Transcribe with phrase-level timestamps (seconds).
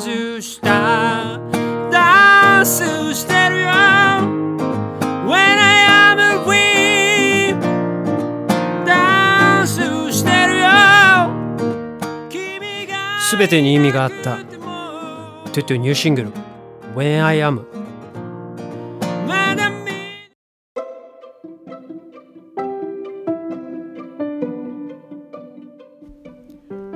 [0.00, 1.38] スした。
[1.92, 3.68] ダンスしてるよ。
[5.26, 7.54] When I am free
[8.86, 10.68] ダンスしてるよ。
[12.30, 14.38] 君が全てに意味があった。
[15.52, 16.32] トゥトゥニューシングル。
[16.94, 17.66] When I am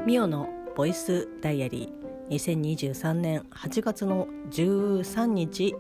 [0.07, 1.29] ミオのボイス
[1.65, 2.31] ダイアリー。
[2.31, 5.75] 2023年8月の13日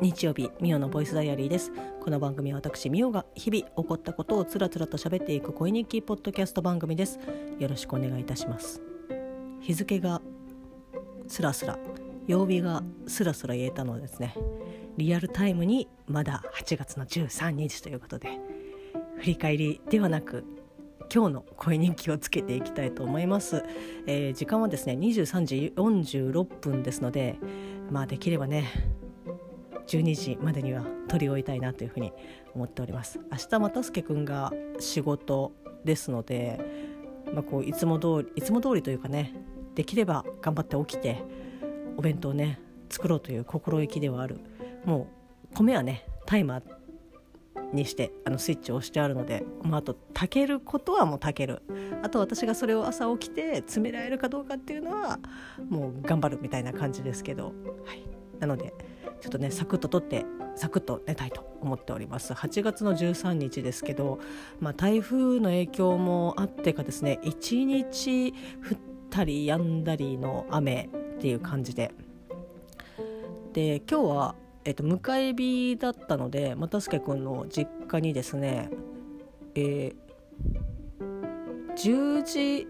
[0.00, 1.72] 日曜日ミオのボイスダイアリーです。
[2.00, 7.18] この番組は私ミオが日々起こったことをつらつらと喋っていく恋日記ポッドキャスト番組です。
[7.58, 8.80] よろしくお願いいたします。
[9.60, 10.22] 日付が
[11.28, 11.78] スラスラ
[12.26, 14.34] 曜日がスラスラ言えたのですね。
[14.96, 18.38] リアルタイムにまだ8月の13日ということで
[19.18, 20.44] 振り返りではなく
[21.12, 23.64] 今日の声日記をつけていきたいと思います、
[24.06, 27.36] えー、時間はですね23時46分ですので
[27.90, 28.70] まあできればね
[29.86, 32.12] 12時までには取り終えたいなというふうに
[32.54, 33.20] 思っております。
[33.30, 35.52] 明日またすけくんが仕事
[35.84, 36.60] ですので、
[37.32, 39.32] まあ、こういつも通りいつも通りというかね
[39.74, 41.22] できれば頑張って起きて
[41.96, 44.40] お弁当ね作ろうという心意気ではある。
[44.84, 45.08] も
[45.52, 46.75] う米はねタイマー
[47.72, 51.62] にしてあのスイッチを押してあるので、まあ、あと炊けることはもう炊ける。
[52.02, 55.18] あと私がそれを朝起きて詰められるかどうかっていうのは
[55.68, 57.52] もう頑張るみたいな感じですけど、は
[57.94, 58.02] い、
[58.38, 58.72] なので
[59.20, 62.32] ちょっとねサクッと取ってサクッと寝たいと思っております。
[62.32, 64.20] 8月の13日ですけど、
[64.60, 68.34] まあ、台風の影響もあってかですね1日降
[68.74, 68.78] っ
[69.10, 71.92] たり止んだりの雨っていう感じで。
[73.52, 74.34] で今日は
[74.66, 78.68] えっと、迎え火だったので又助君の実家にですね、
[79.54, 82.66] えー、10時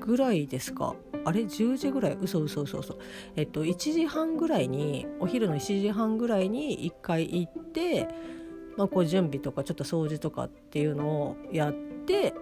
[0.00, 0.94] ぐらいですか。
[1.24, 2.18] あれ？10時ぐらい？
[2.20, 2.98] 嘘嘘嘘嘘。
[3.36, 8.06] えっと1時半ぐらいにお昼の1時半ぐらいに1回行って、
[8.76, 12.34] まあ、こう準備とかちょっと掃除とかっていうのをやって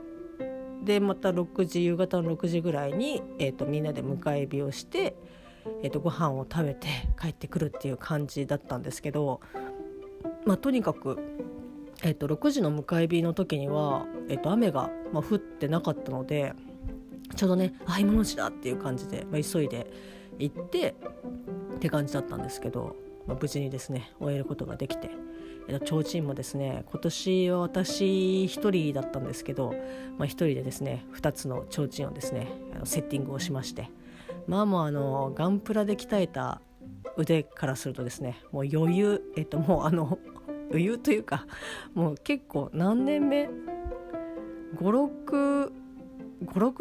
[0.83, 5.15] でまた6時夕方の6時ぐらいに、えっと、みんなで迎え火をして
[5.83, 6.89] えーと、ご飯を食べて
[7.21, 9.41] 帰ってくるっていう感じだったんですけど、
[10.45, 11.19] まあ、とにかく、
[12.03, 16.53] えーと、6時の迎え火の時には、えーと、雨が、まあ、降ってなかったので
[17.37, 19.91] ちょうどねあ今のうちだっていう感じで、まあ、急いで
[20.39, 20.95] 行って
[21.77, 22.97] って感じだったんですけど、
[23.27, 25.11] まあ、無事にですね終えることができて。
[25.69, 28.05] 提灯もですね今年は私
[28.45, 29.73] 1人だったんですけど、
[30.19, 32.49] まあ、1人でですね2つの提灯をですね
[32.85, 33.89] セッティングをしまして
[34.47, 36.61] まあもうあのガンプラで鍛えた
[37.17, 40.19] 腕からするとですねもう余裕えっともうあの
[40.71, 41.47] 余裕というか
[41.95, 43.51] もう結構何年目
[44.77, 45.71] ？56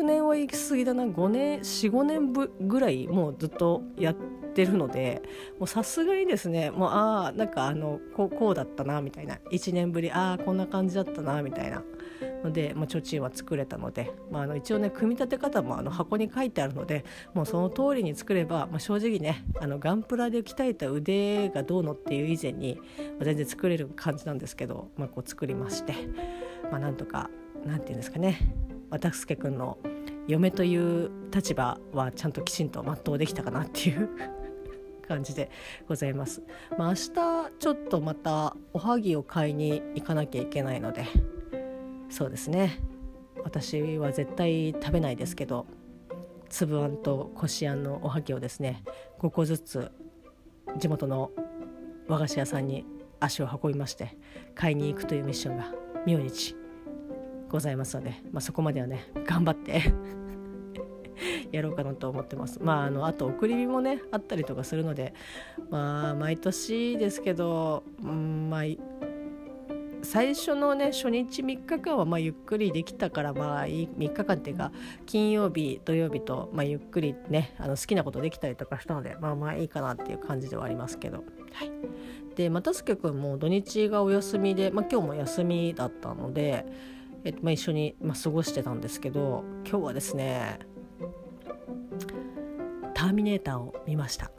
[0.04, 1.04] 年は行き過ぎだな。
[1.04, 4.16] 5年45年ぶぐらいもうずっとやっ
[4.54, 5.22] てるので
[5.60, 9.36] もうさすがにですねもうああなんかあのこうこうだったなみたいな。
[9.52, 11.84] 1年ぶりああこんな感じだったなみたいな。
[12.44, 22.82] ので、まあ、提灯は作れたので、まあ、あの一応ね組み立て方もあの箱に書いてあるのでもうその通りに作れば、まあ、正直ねあのガンプラで鍛えた腕がどうのっていう以前に、ま
[23.22, 25.94] あ、全然作れる感じなんですけど、まあ、こう作りまして、
[26.72, 27.30] まあ、なんとか
[27.66, 28.54] なんて言うんですかね
[28.90, 29.78] 渡助君の
[30.28, 34.10] 嫁という立場はちゃんときちんと全うできたかなっていう
[35.08, 35.50] 感じで
[35.88, 36.42] ございます。
[36.78, 41.06] まあ、明日ちょっとまたおはぎを買いに行かなきゃいけないので
[42.22, 42.78] そうですね
[43.44, 45.66] 私は絶対食べないですけど
[46.50, 48.84] 粒あんとこしあんのおはぎをですね
[49.20, 49.92] 5個ずつ
[50.78, 51.32] 地元の
[52.08, 52.86] 和菓子屋さんに
[53.20, 54.20] 足を運びまして
[54.54, 55.72] 買いに行くというミッションが
[56.06, 56.56] 明日
[57.50, 59.82] ございますので、まあ、そこまではね頑張って
[61.52, 62.60] やろうかなと思ってます。
[62.62, 65.16] まあ、あのあと送り火もねあったりとかするので
[65.72, 68.91] まあ毎年ですけど、うん、まあ
[70.04, 74.72] 最初のね初日3日間はまあゆっくりできたからまあいい3日間っていうか
[75.06, 81.24] 金曜日土曜日とまあゆっくりねあの好きなことできたりとかしたのでまあまあいいかなっていう感じではありますけど。
[81.54, 81.72] はい、
[82.36, 86.66] で又助君も土日がお休みで、まあ、今日も休みだったので、
[87.26, 90.60] えっとまあ、一緒に、まあ、過ごしてたんですけど今日はですね
[92.96, 94.32] 「ターミネーター」を見ました。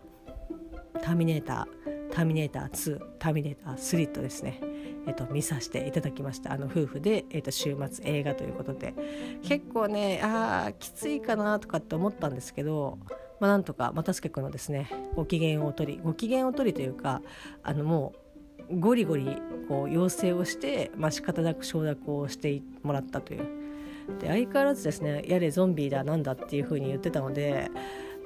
[1.03, 4.61] ターミネーターターミネーター2ターミネーター3とですね
[5.07, 6.53] えっと、見させていただきました。
[6.53, 8.95] あの夫婦で、えっと、週末映画ということで。
[9.43, 12.99] 結構ねああきついかなとかって思ったんですけど、
[13.41, 17.23] まあ、なんとか又助君のですねご機嫌を取りご機嫌を取りというか
[17.63, 18.13] あのも
[18.71, 19.37] うゴリゴリ
[19.69, 23.63] こう要請をして、まあ、仕方なく承諾をしてもらったという。
[24.21, 27.71] で相変わらずですねやれゾンビだなんだっていう風に言ってたので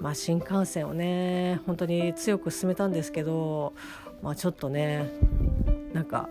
[0.00, 3.72] まあ、新幹線をね本当に強く進めたんですけど、
[4.22, 5.10] まあ、ちょっとね
[5.92, 6.28] なんか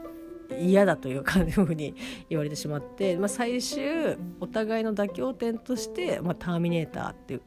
[0.60, 1.96] 嫌だというかふうに
[2.30, 7.42] 言われてしまって、まあ、最終お互いの妥協点として、まあ、ターミネーターっていう。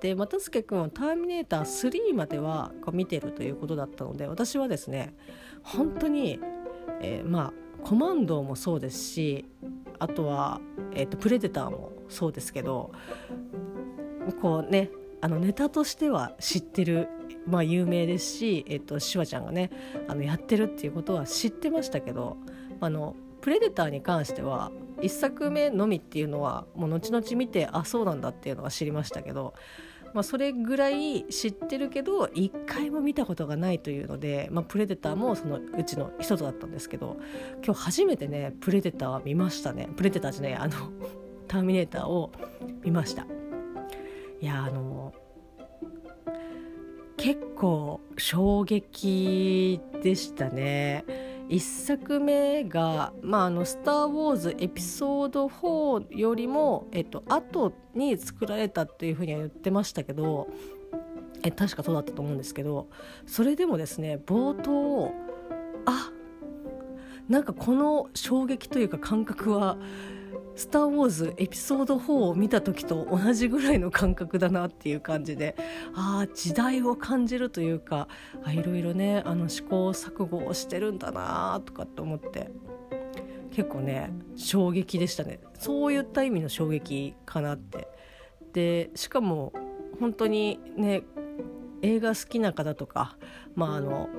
[0.00, 5.14] で又助君は「ターミネーター3」までは見てるということだったので私はですね
[5.62, 6.40] 本当に、
[7.02, 9.44] えー、まあコマンドもそうですし
[9.98, 10.60] あとは、
[10.94, 12.92] えーと、プレデターもそうですけど
[14.40, 14.90] こうね
[15.20, 17.08] あのネタとしては知ってる、
[17.46, 19.70] まあ、有名ですし、えーと、シュワちゃんがね
[20.08, 22.36] あのやってるっていうことは知ってましたけど
[22.80, 29.54] あのプレデターに関しては1作目のみっていうのはもう後々見てあそうなんだっていうのは知りましたけど
[30.12, 37.16] まあ、それぐらい知ってるけど一回も見たことがないというので、まあ、プレデターもそのうちの一つだったんですけど
[37.64, 39.88] 今日初めてねプレデター見ましたね。
[39.96, 40.70] プレデターじゃないあの
[41.46, 42.32] ターミネーターを
[42.82, 43.26] 見ました。
[44.40, 45.12] いやあの
[47.20, 51.04] 結構衝撃でしたね。
[51.50, 60.48] 1作目が「まあ、あのスター・ウォーズ」エピソード4よりも、えっと後に作られたっていうふうには言ってましたけど
[61.42, 62.88] え確かそうだったと思うんですけど
[63.26, 65.12] それでもですね冒頭
[65.86, 66.12] あ
[67.28, 69.76] なんかこの衝撃というか感覚は
[70.60, 75.56] スター・ウォーズエピソード4を見た時と同じぐらいの感覚だなっていう感じで
[75.94, 78.08] ああ時代を感じるというか
[78.46, 82.50] いろいろねあの試行錯誤をしてるんだなとかって思って
[83.52, 85.40] 結構ね衝撃でしたね。
[85.54, 87.88] そういった意味の衝撃かなって。
[88.52, 89.54] でしかも
[89.98, 91.04] 本当にね
[91.80, 93.16] 映画好きな方とか
[93.54, 94.10] まああの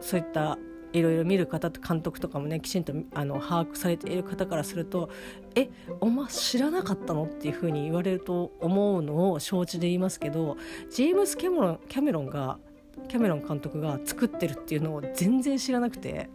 [0.00, 0.56] そういった
[0.92, 5.08] いろいろ見る方と監督とかもねきちんとあの把握されている方からすると
[5.54, 10.56] 「えお前知らなかったの?」っていうふうに言われると思うのを承知で言いますけど
[10.90, 12.58] ジェームス・キャメロンキャメロンが
[13.08, 16.28] キャメロン監督が作ってるっていうのを全然知らなくて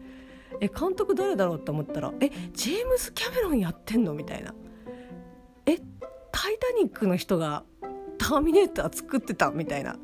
[0.60, 4.56] え監督誰だろうと思ったら「えジェームス・キャメロンやってんの?」みたいな
[5.68, 5.78] 「え
[6.32, 7.64] タイタニックの人が
[8.18, 9.98] ターミネーター作ってた?」みたいなっ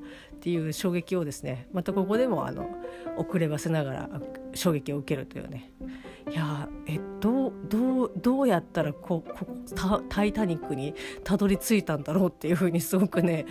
[0.44, 2.68] ていう衝撃をですねまたここでもあの
[3.18, 4.10] 遅ればせながら
[4.54, 5.72] 衝撃を受けるというね。
[6.32, 9.46] いやえどうどうどうやったらここ
[9.76, 13.46] タ「タイタニック」にたどり着いたんだろうっていうふうにすごくね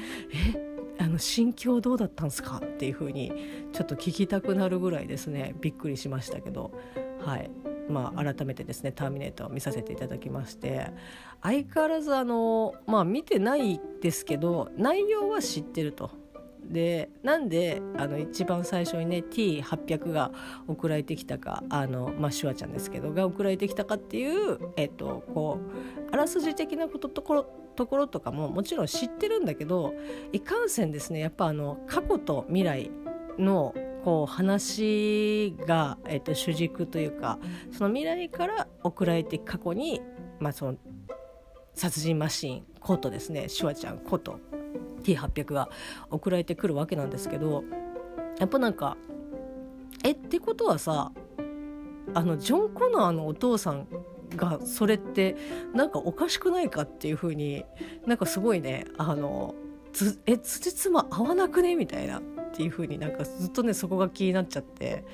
[0.56, 3.32] えあの心境どうだったんですかっていうふうに
[3.72, 6.72] ちょっと聞きたくなるぐらいですねびっくりしましたけど。
[7.20, 7.50] はい。
[7.88, 10.90] まあ、改めてですね「ターミネーター」を見させていただきまして。
[11.42, 16.21] 相変わらずあのまあ見てないですけど内容は知ってると。
[16.64, 20.30] でなんであの一番最初にね T800 が
[20.66, 29.94] 送られてきたかあの、まあ、シュワちゃんですけどが送られてきたかっていう、えっと、こうあらすじ的なことところところとかももちろん知ってるんだけど
[30.32, 32.90] いかんせんですねやっぱあの過去と未来
[33.38, 33.74] の
[34.04, 37.38] こう話が、えっと、主軸というか
[37.70, 40.02] その未来から送られて過去に、
[40.38, 40.76] まあ、その
[41.74, 44.38] 殺人マシーンことですねシュワちゃんこと。
[45.02, 45.68] T800 が
[46.10, 47.64] 送られてくるわけなんですけど
[48.38, 48.96] やっぱなんか
[50.04, 51.12] えってことはさ
[52.14, 53.86] あのジョン・コナーのお父さん
[54.36, 55.36] がそれって
[55.74, 57.64] なんかおかしくないかっていうふうに
[58.06, 59.54] なんかすごいねあの
[59.92, 62.20] つえ辻褄合わなくねみたいな。
[62.52, 65.04] っていう風になんかずっとねそこが気になっちゃって、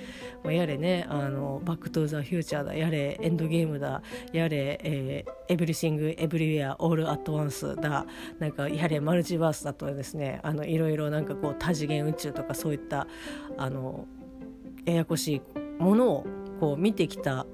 [0.42, 4.02] まあ、やれねあの「バック・トゥ・ザ・フューチャー」だやれ「エンドゲーム」だ
[4.33, 8.07] やれ「えー、エブリシング・エブリウェア・オール・アット・ワンス」だ
[8.40, 13.07] なんかやれマルチバースだとですねあのいろいろなんかこう多次元宇宙とかそういった
[13.57, 14.07] あの
[14.85, 15.42] ややこしい
[15.83, 16.26] ものを
[16.59, 17.47] こう見てきた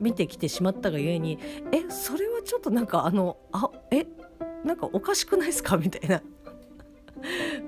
[0.00, 1.38] 見てきてしまったがゆえに
[1.72, 4.06] えそれはちょっとなんかあのあえ
[4.64, 5.76] なんかおかしくないですか？
[5.76, 6.22] みたいな。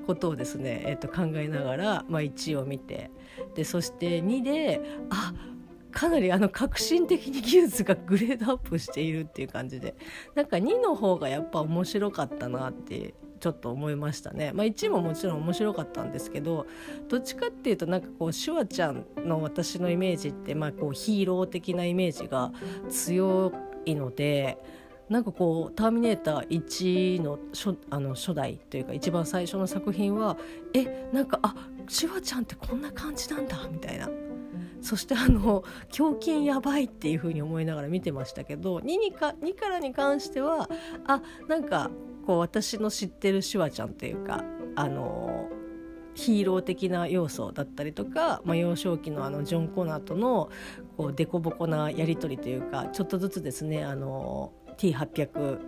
[0.09, 3.11] ことをですね、えー、と考えながら、まあ、1を見て
[3.55, 5.35] でそして2であ
[5.91, 9.95] かなりあの革新的に技術がグレードアップしているっていう感じで
[10.35, 16.67] なんか2の方がやっぱ面白かったなってちょっと思いましたね、まあ、1ももちろん面白かったんですけど
[17.09, 22.51] どっちかっていうとなんかこうシュワちゃんの私のイメージって、まあ、こうヒーロー的なイメージが
[22.89, 23.53] 強
[23.85, 24.57] いので。
[25.09, 30.37] なんかこう「ターミネーター1の初」あの初代というか一番最初の作品は
[30.75, 31.55] えなんかあ
[31.89, 34.09] シュワちゃんってこんな感じなんだみたいな。
[34.81, 35.65] そしてあの
[35.99, 40.71] 胸筋やばいっていう風に思いながら見てましたけど 2, にか2からに関しては
[41.05, 41.91] あなんか
[42.25, 44.45] こう私の知ってるシュワちゃんというか
[44.77, 45.49] あの
[46.15, 50.51] ヒーロー的な要素だったりとか、まあ、幼少期のあのジョン・コナーとの
[50.97, 55.59] こう凸凹なやり取りというかちょっとずつですねあの T800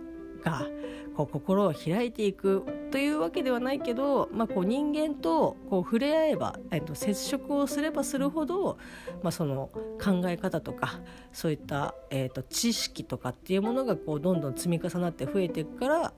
[0.43, 0.67] が
[1.15, 8.77] こう心を開いていくというわけではないけど、まあ、こう人間とこう触れ合えば、えっと、接触をすればするほど、
[9.21, 9.69] まあ、その
[10.03, 11.01] 考え方とか
[11.31, 16.13] そういった、えっと、知識とかっていうものがこうどんどん積み重なって増えていくから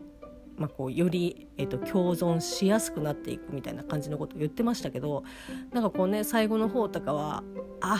[0.55, 5.23] まあ、こうより、えーと、共存しやすくなっていくみたいな感じのことを言ってましたけど
[5.71, 7.43] なんかこうね最後の方とかは
[7.81, 7.99] あ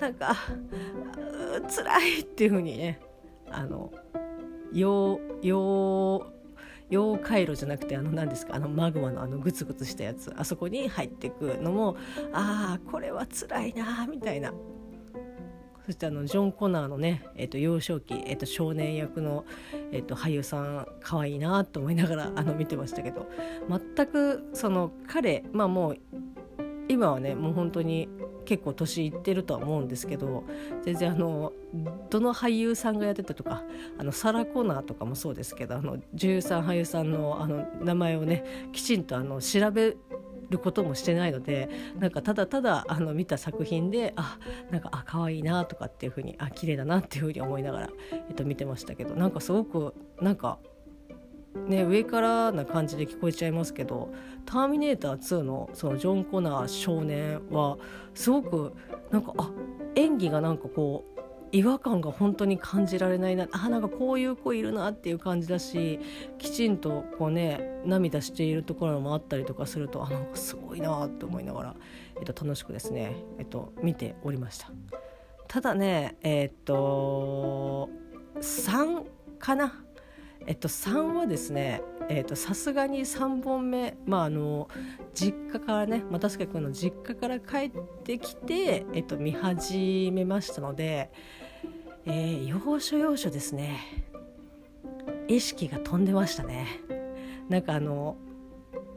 [0.00, 0.36] なんか
[1.68, 3.00] 辛いっていう風にね
[3.50, 3.92] あの
[4.76, 6.26] 溶溶
[6.90, 8.54] 溶回路じゃなくてあの何ですか？
[8.54, 10.32] あのマグマのあのグツグツしたやつ。
[10.36, 11.96] あそこに入っていくのも
[12.32, 14.52] ああこれは辛いなみたいな。
[15.84, 19.44] そしてあのジョン・コナーのね、えー、と幼少期、えー、と少年役の、
[19.92, 23.28] えー、と俳優さん可愛いなと思いながらあの見てましたけど。
[23.68, 25.98] 全くその彼まあもう
[26.96, 28.08] 今はねもう本当に
[28.46, 30.44] 結構年いってるとは思うんですけど
[30.82, 31.52] 全然あの
[32.08, 33.62] どの俳優さんがやってたとか
[33.98, 39.98] あのサラ・コナーとかもそうですけどあの女優さん俳優さんのあの名前をねきちんとあの調べ
[40.48, 44.38] ることもしてないのでなんかただただあの見た作品であ
[44.70, 50.58] なんかあ可愛いなとかっていうふうにあ綺麗だなっていうふうに思いながら、えっと、見てましたけどなんかすごくなんか
[51.68, 54.12] ね、上からな感じで聞こえちゃいますけど
[54.46, 57.78] 「ターミネーター2の」そのジョン・コナー少年は
[58.14, 58.72] すごく
[59.10, 59.50] なんかあ
[59.94, 61.16] 演技がなんかこう
[61.52, 66.00] 違和感が本当に感じられないなあなんかこういう子いるなっていう感じだし
[66.38, 71.76] きちんとこうね涙しているところもあったりとかするとあなんかすごいなって思いながら、
[72.18, 74.70] えっと、楽しくですね、えっと、見ておりました。
[75.48, 77.88] ただねえっと
[78.40, 79.04] 3
[79.38, 79.85] かな
[80.46, 81.82] えっと3はですね
[82.34, 84.68] さすがに3本目、まあ、あの
[85.12, 87.70] 実家からね又助君の実家から帰っ
[88.04, 91.10] てきて、えっと、見始めましたので、
[92.04, 94.04] えー、要所要所ですね
[95.26, 96.68] 意識が飛んでましたね。
[97.48, 98.16] なんかあの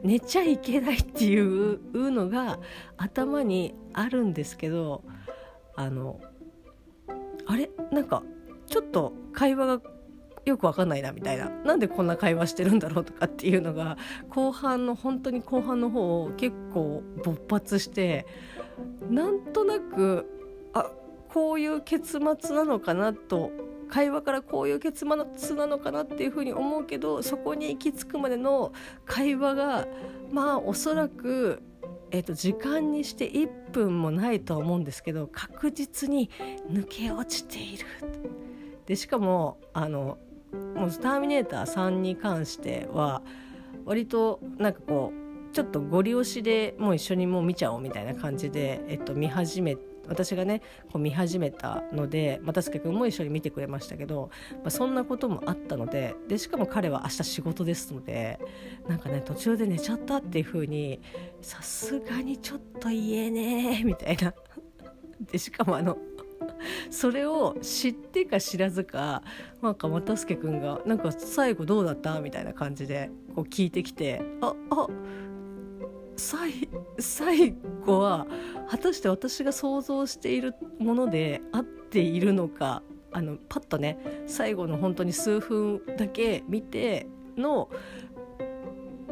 [0.02, 2.60] 寝ちゃいけないっていうのが
[2.96, 5.02] 頭にあるんですけど
[5.74, 6.20] あの
[7.46, 7.70] あれ？
[7.90, 8.22] なんか
[8.68, 9.89] ちょっと会話が
[10.44, 13.98] よくわかんないなみたいななんでこんな会話してるんだろうとかっていうのが
[14.30, 18.26] 後半の本当に後半の方結構勃発して
[19.10, 20.26] なんとなく
[20.72, 20.90] あ
[21.28, 23.50] こういう結末なのかなと
[23.90, 25.04] 会話からこういう結
[25.34, 28.72] 末なのかなっていうふうに思うけどそこに行き着くまでの
[29.04, 29.86] 会話が
[30.30, 31.60] まあおそらく、
[32.12, 36.30] えー、と時間にして1分もないとは思うんですけど確実に
[36.70, 37.86] 抜け落ちている。
[38.86, 40.18] でしかもあの
[40.52, 43.22] もう「ターミネーター3」に関しては
[43.84, 49.76] 割となんかこうちょっとご利用しでもう一緒にもう見ちゃおうみたいな感じで、えっと、見始め
[50.08, 50.60] 私がね
[50.92, 58.40] こう見始めたので又助君も一緒に見てくれましたけど、まあ、そんなこともあったのででしかも彼は明日仕事ですので
[58.88, 61.00] なんかね途中で寝ちゃったっていう風に
[61.42, 64.34] さすがにちょっと言えねえみたいな。
[65.30, 65.98] でしかもあの
[66.90, 69.22] それを知ってか知らずか
[69.62, 74.86] なんか又助君が「なんか最後どうだった?」みたいな感じでこう聞いてきて「ああ
[76.16, 77.54] 最最
[77.86, 78.26] 後は
[78.68, 87.70] 果たして私が想像しているもので合っているのかあのパッとね最後の本当に数分だけ見ての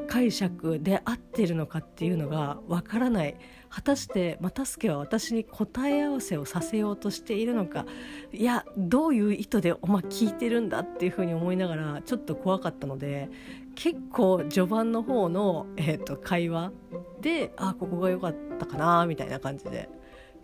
[0.09, 3.37] 解釈で合ってるのかっていうのがわからない。
[3.71, 7.85] 果たして又助は私に答え合わせをさせようとしているのか。
[8.33, 13.29] いやどういう意図でお前聞いてるんだっていうふうに思いながらちょっと怖かったので
[13.75, 16.73] 結構序盤の方の、えーと、会話
[17.21, 19.89] であここが良かったかなみたいな感じで。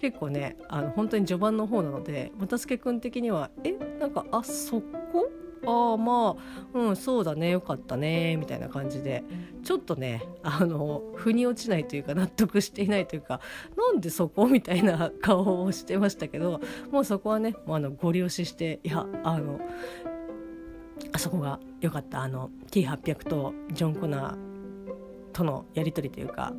[0.00, 5.30] 結構ねあの本当に序盤の方なので又助君的にはえなんかあそこ
[5.66, 6.36] ああま
[6.74, 9.24] あうんそうだねよかったねみたいな感じで。
[9.64, 13.40] ちょっとねあの腑に落ちないというか納得していないというか
[13.76, 19.58] なんでそこみたいな顔をしてましたけどもうそこはねもうあのご利用ししていやあの
[21.12, 22.22] あそこが良かった。
[22.22, 26.52] あの T800 とジョン・コナーとのやり取りというか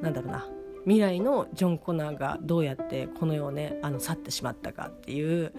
[0.00, 0.46] なんだろうな。
[0.84, 5.52] 未来のジョン・コナーがどうやってこの世をねあの去ってしまったかっていう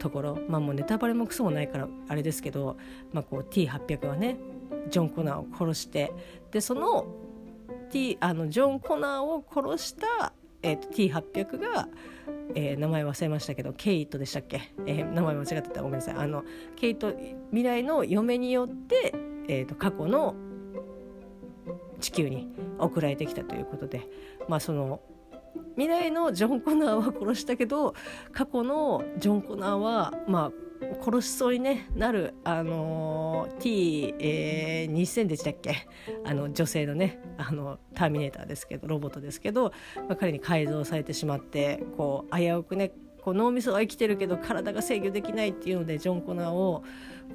[0.00, 0.38] ところ。
[0.48, 2.76] まあもうネタバレもクソもないからあれですけど、
[3.12, 4.38] まあ、こう T800 はね
[4.88, 6.12] ジョン・コナーを殺して。
[6.50, 7.06] でその
[7.92, 11.88] T あのジョン・コナーを殺した、えーと、T800 が、
[12.54, 15.82] えー、名前忘れましたけどケイトでしたっけ、えー、名前間違ってた。
[15.82, 16.14] ごめんなさい。
[16.16, 16.44] あの
[16.76, 17.12] ケイト
[17.50, 19.12] 未来の嫁によって、
[19.48, 20.34] えーと過去の
[22.00, 24.08] 地球に送られてきたということで。
[24.48, 25.00] まあその
[25.76, 27.94] 未来のジョン・コナーは殺したけど
[28.32, 30.70] 過去のジョン・コナーはまあ
[31.04, 35.86] 殺しそうに、ね、なる、あのー、T2000、えー、でしたっけ？
[36.24, 39.72] あの女性のねあのターミネーターですけどロボットですけど、
[40.08, 42.92] まあ、彼に改造されてしまってこう危うくね
[43.22, 46.82] こう脳みそは生きてるけど体が制御できないっていうのでジョン・コナーを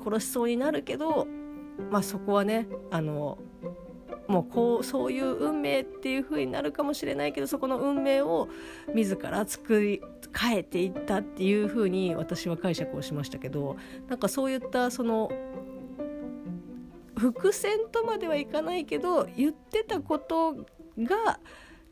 [0.03, 1.27] 殺しそうになるけど、
[1.91, 3.37] まあ、そこはねあの
[4.27, 8.49] もうこうそういう運命っていう風になるかもしれないけどそこの運命を
[8.93, 10.01] 自ら作り
[10.37, 13.77] 変えていったっていう風に私は解釈をしましたけど
[14.07, 15.31] なんかそういったその
[17.17, 20.53] 伏線とまではいかないけど言ってたこと
[20.97, 21.39] が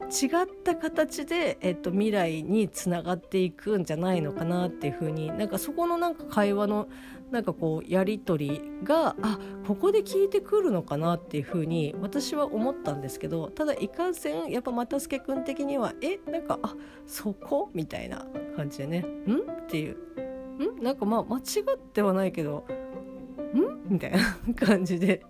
[0.03, 6.88] 違った形で、えっと、未来につながっていくんじゃないのかなっていうふうになんかそこのなんか会話の
[7.31, 16.75] なんかこうやり取りがあここで聞いてくるのかなっていうふうに私は思ったんですけどただいかんせんやっぱ又助君的にはえなんかあ
[17.07, 19.38] そこみたいな感じでねん？
[19.38, 19.98] っていう。
[20.79, 20.83] ん？
[20.83, 21.41] なんかまあ間違
[21.75, 22.65] ってはないけど
[23.55, 23.91] ん？
[23.91, 24.19] みたいな
[24.53, 25.25] 感じで。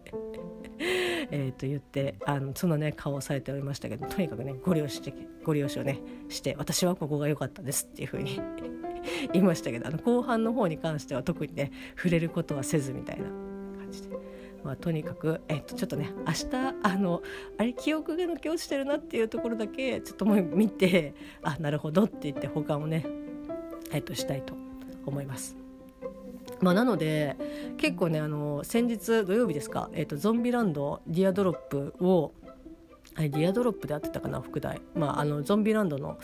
[1.32, 5.02] えと言ってあのそんなね顔をされておりましたけどとにかくねご了承
[5.44, 6.00] ご了承ね
[6.30, 8.40] して私はここが良かったですっていう風に
[9.34, 13.24] 言いましたけどあの後半の方に関しては特にね触れることはせずみたいな
[13.80, 14.24] 感じで。
[14.64, 17.22] まあ、とにかく、えっと、ちょっとね明日あの
[17.58, 23.06] あれ記憶が抜け落ちてるなっていうところだけちょっともう見てあなるほどって言って他をね、
[23.92, 24.54] えっと、したいと
[25.06, 25.63] 思います。
[26.64, 27.36] まあ、なので
[27.78, 32.32] 結構ねあの先日土曜日ですか、えーと、ゾンビランドディアドロップを
[33.18, 36.18] ディアドロップであってたかな副題、まあ、あのゾンビランドの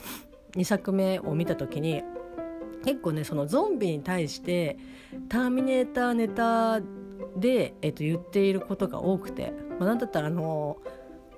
[0.52, 2.02] 2作目を見た時に
[2.84, 4.78] 結構ねそのゾンビに対して
[5.28, 6.80] ターミネーターネタ
[7.36, 10.78] で、えー、と言っていることが多くて、まあ、なんだったらあの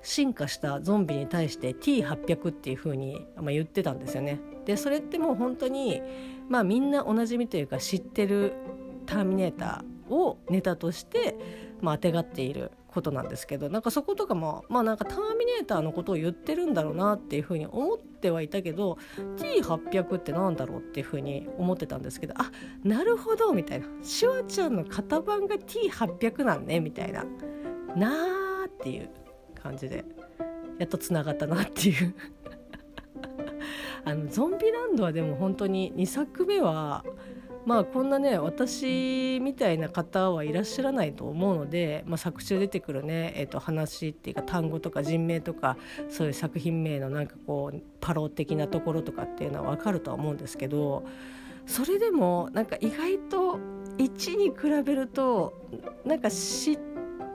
[0.01, 4.39] 進化したゾンビに対して T800 っていう風に、まあ、言ってたんですよね。
[4.65, 6.01] でそれってもう本当に
[6.49, 8.53] まあみんなおなじみというか知ってる
[9.05, 11.35] ターミネーターをネタとして、
[11.81, 18.99] まあ、てがっていることなんですけどなんかそことかもまあなんかターミネーターのことを言ってるんだろうなっていうふうに思ってはいたけど
[19.37, 22.51] T800 ってなんだろうっていうふうに思ってたんですけどあ
[22.83, 23.87] なるほどみたいな。
[24.03, 27.25] シュワちゃんの型番が T800 なんねみたいな。
[27.95, 29.09] なーっていう
[29.55, 30.05] 感じで
[30.77, 32.13] やっとつながったなっていう。
[34.05, 37.05] あのゾンビランドはでも本当に2作目は
[37.65, 45.77] まあこんなね私みたいな方はいらっしゃらないと思うので、まあ、作中出てくるね、えー、と話っていうか単語とか人名とか
[46.09, 51.05] そういう作品名のなんかこうパロ的なところとかっていうのは分かるとは思うんですけど
[51.65, 53.59] それでもなんか意外と
[53.97, 55.53] 1に比べると
[56.03, 56.79] なんか知っ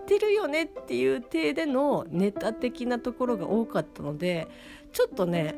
[0.06, 4.48] てるよねっていう体でのネタ的なところが多かったので
[4.92, 5.54] ちょっとね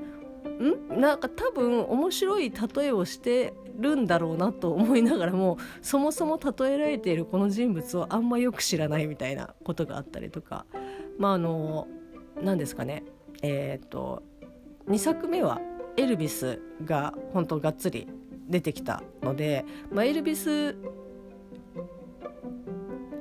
[0.60, 1.00] ん？
[1.00, 10.66] なんか多分面白い例えをしてるんだろうなと思いながらもそもそも例えられているこの人物をあんまよく知らないみたいなことがあったりとか。
[11.18, 11.86] まああの
[12.42, 13.04] 何ですかね。
[13.42, 14.22] えっ、と
[14.88, 15.60] 2作目は
[15.96, 18.08] エルビスが本当がっつり
[18.48, 20.76] 出てきたので、まあ、エルビス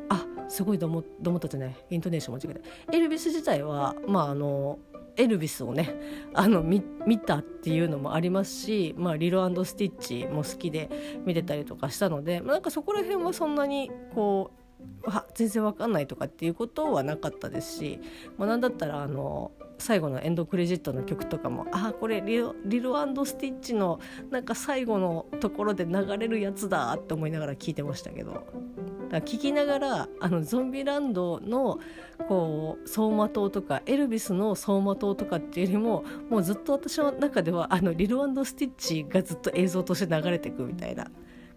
[0.10, 1.76] あすごいどもどもったじゃない。
[1.90, 4.80] イントネーション間違えたエルビス自体はまああの
[5.20, 5.94] エルビスをね
[6.34, 6.82] あの見
[7.20, 10.90] たっていうのもありますし、まあ、リロスティッチも好きで
[11.26, 14.52] 見てたりとかしたので、まあ、なんかそこら辺はそんなにこ
[15.04, 18.00] う全然わかんないとかっていうことはなかったですし、
[18.38, 28.46] まあ、なんだったらあの最後のエンドクレジットの曲とかもあこれリロリロスティッチのなんか最後のところで流れるやつだって思いながら聞いてましたけど。
[29.10, 31.80] だ聞きながらあのゾンビランドの
[32.28, 41.10] こう走馬灯とかエルビスの走馬灯とかっていうよりももうずっと私の中ではあのリルスティッチがずっと映像として流れていくみたいな。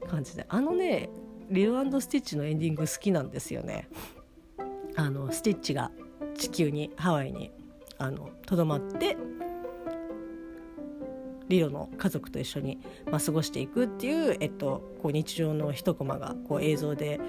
[0.09, 0.47] 感じで。
[0.49, 1.09] あのね
[1.51, 3.89] リルスティッチのエンディング好きなんですよね。
[4.97, 5.91] あのスティッチが
[6.37, 7.51] 地球にハワイに。
[8.47, 9.17] とどまって
[11.49, 17.21] リロの家族と一緒に、まあ、過ごしていくっていう、えっと、こう日常の一コマがこう映像で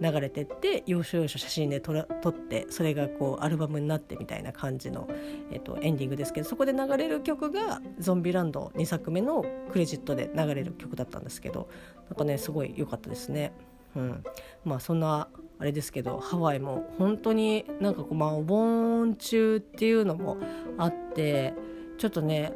[0.00, 5.08] 流れてって要所要所写真で撮撮ってそれがこうアルバムになってみたいな感じの、
[5.50, 11.68] えっと、エンディングですけどそこで流れる曲が「ゾンビランド」2作目のクレジットで流れる曲だったんですけど
[12.08, 13.52] なんかねすごい良かったですね。
[13.96, 14.24] うん、
[14.64, 15.28] まあそんな
[15.58, 20.38] あれですけどハワイも本当になんかこうまあお盆中っていうのも
[20.76, 21.54] あって
[21.98, 22.52] ちょっとね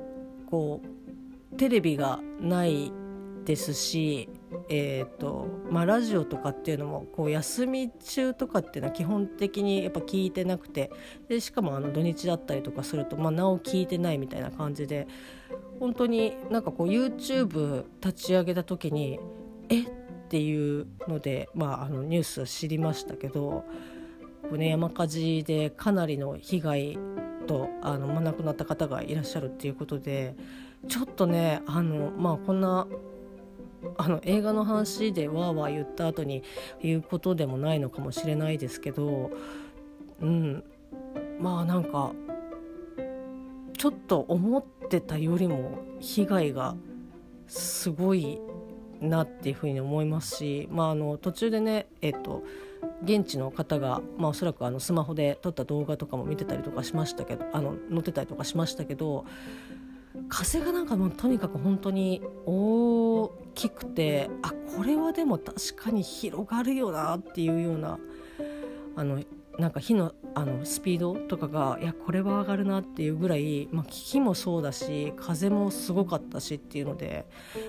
[0.47, 2.93] こうテレビがない
[3.45, 4.29] ですし、
[4.69, 10.93] えーとまあ、ラジオとかっていうのもこう休み中とかっていうのは基本的にやっぱ聞いてなくて
[11.29, 15.09] でしかもあの土日だったりとかすると、まあ、なお聞いてないみたいな感じで
[15.81, 19.19] 本当になんかこう YouTube 立ち上げた時に
[19.69, 20.02] えっ？
[20.33, 23.67] っていうので、まあ、あのニュース知りましたけど、
[24.51, 26.99] ね、山火事でかなりの被害
[27.47, 30.35] とあの、ま、亡くなった方がいらっしゃるっていうことで
[30.89, 32.87] ちょっとねあの、まあ、こんな
[33.99, 36.43] あの映画の話でわーわー言った後に
[36.81, 39.31] 言うことでもないのかもしれないですけど、
[40.23, 40.65] うん、
[41.41, 42.13] まあなんか
[43.77, 46.75] ちょっと思ってたよりも被害が
[47.49, 48.41] すごい
[49.03, 52.43] なっていうふうに思いますし、まあ、あの途中でね、えっと、
[53.05, 59.27] 現地の方が、まあ、おそらくあのスマホで撮った動画とかも見てたりとかしましたけどあの載ってたりとかしましたけど
[60.29, 67.99] 風がなんかもうとにかく本当に大きくてあこれはでも確かに広がるよなっていうような
[68.95, 69.23] あの
[69.59, 77.27] なんか火のあのスピードとかがいやこれは上がるなっていうぐらい、まあ、火もそうだし風もすごかったしっていうので、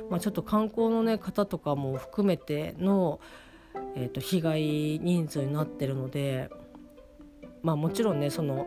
[0.10, 3.20] まあ、ちょっと観光の、ね、方とかも含めての、
[3.96, 4.62] えー、と被害
[5.02, 6.50] 人数になってるので、
[7.64, 8.66] まあ、もちろんねその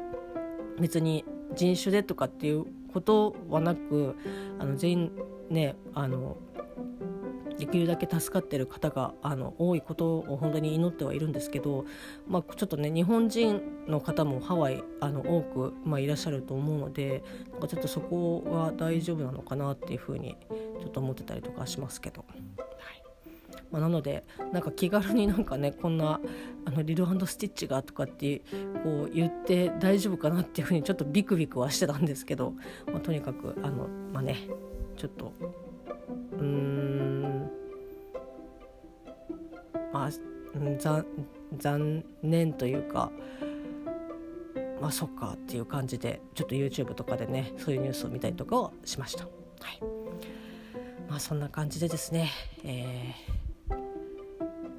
[0.79, 1.24] 別に
[1.55, 4.14] 人種でとかっていうことはなく
[4.59, 5.12] あの全員
[5.48, 6.37] ねあの
[7.59, 11.85] できるだけ助かってる方があの多いことを本当に祈ってはいるんですけど、
[12.29, 20.37] まあ、ちょっとね日本人の方もハワイあの多く、まあ、いらっしゃると思うのでなんかちょっとそこは大丈夫なのかなっていうふうに
[20.81, 22.25] ちょっと思ってたりとかしますけど。
[22.29, 22.42] はい
[23.71, 26.21] まあ、なのでなんか気軽になんかねこんな
[26.64, 28.38] あのリルスティッチがとかって
[28.85, 32.53] こう言って大丈夫かなっていうふうにちょっとビクビクはしてたんですけど、
[32.87, 34.37] まあ、とにかくあのまあね
[34.97, 35.33] ちょっと
[36.33, 37.51] うーん。
[39.92, 40.11] まあ
[41.59, 43.11] 残念というか
[44.81, 49.25] まあそっかっていう感じでちょっと YouTube とかでねそういうニュースを見たりとかをしました。
[49.25, 49.31] は
[49.72, 49.81] い。
[51.09, 52.31] まあ、そんな感じでですね、
[52.64, 53.75] えー、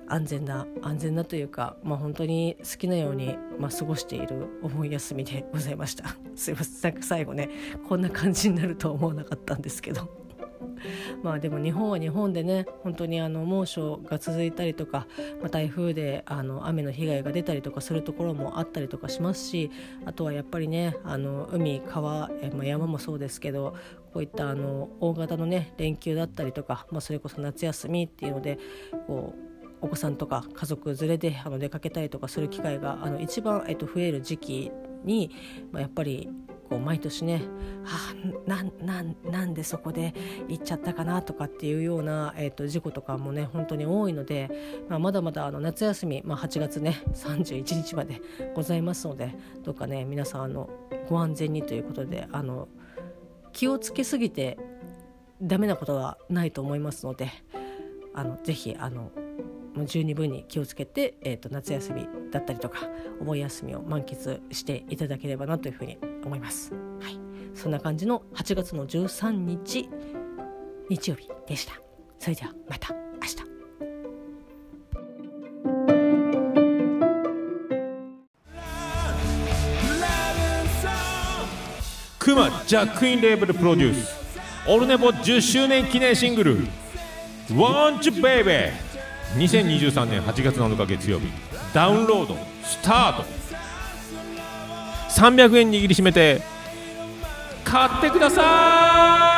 [0.08, 6.16] 安全な安全なというか、まあ、本当に好きなように、まあ、過ごしているお盆休みでございました。
[6.36, 7.02] すいません。
[7.02, 7.50] 最後ね
[7.88, 10.27] こんな感じになるとは思わなかったんですけど。
[11.24, 15.08] まあでも日本は日本でね本当にあの猛暑が続いたりとか、
[15.42, 19.72] まあ、台風であの雨の被害が出たりとかするところもあったりとかしますし
[20.06, 23.76] あとはやっぱりねあの海川、まあ、山もそうですけど
[24.14, 28.58] こういったあの大型のね連休だったりとか、まあ、それこそ夏休みっていうので
[29.06, 29.48] こう
[29.82, 34.72] お子さんとか家族連れであの出かけたりとかする機会があの一番、えっと、増える時期
[35.04, 35.32] に、
[35.72, 36.30] まあ、やっぱり
[36.70, 37.42] こう毎年ね、
[37.84, 38.14] は
[38.48, 40.14] あ、なななんでそこで
[40.48, 44.50] 行っちゃったかなとかっていうような、えーと、事故とかもね本当に多いので、
[44.90, 48.22] まあ、まだまだあの夏休み、まあ、8月ね31日まで
[48.56, 50.70] ございますのでどうかね皆さんあの
[51.10, 52.68] ご安全にということであの
[53.54, 54.58] 気をつけすぎて
[55.42, 57.32] ダメなことはないと思いますので
[58.14, 59.12] あのぜひあの
[59.86, 62.80] 十二分に気をつけて、えーと、夏休みだったりとか
[63.22, 66.74] お盆休みを満喫していただければなというふうに思います。
[66.74, 67.20] はい、
[67.54, 69.90] そんな感じの8月の13日
[70.90, 71.74] 日曜日でした。
[72.20, 73.58] それではまた明日。
[82.20, 84.18] クマジャックインレーベルプロデュース
[84.68, 86.58] オルネポ10周年記念シングル
[87.48, 88.74] 「Want You Baby」
[89.36, 91.28] 2023年8月7日月曜日
[91.74, 93.24] ダウンロードスタート。
[95.10, 96.42] 300円握りしめて
[97.64, 99.37] 買ってください!